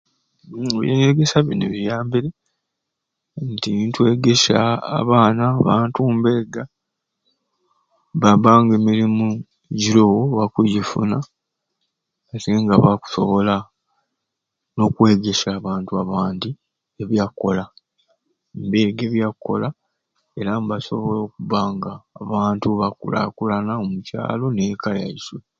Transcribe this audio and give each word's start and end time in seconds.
Ebyanyegesya 0.75 1.39
bini 1.47 1.65
biyambire 1.73 2.29
nti 3.49 3.71
twegesya 3.93 4.59
abaana 4.99 5.43
abantu 5.59 5.99
mbeega 6.15 6.63
baba 8.21 8.51
nga 8.61 8.73
emirimu 8.79 9.27
jirowo 9.79 10.21
bakujifuna 10.37 11.17
atenga 12.33 12.73
bakusobola 12.83 13.55
nokwegesya 14.75 15.49
ebyakola, 17.03 17.63
beega 18.71 19.01
ebyakola 19.07 19.67
era 20.39 20.51
nibasobola 20.55 21.19
okubanga 21.27 21.91
abantu 22.21 22.67
bakulakulana 22.79 23.71
omukyalo 23.83 24.45
nekka 24.53 24.89
yaiswe. 24.99 25.39